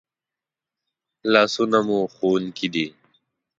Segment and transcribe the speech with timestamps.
[1.33, 2.87] لاسونه مو ښوونکي دي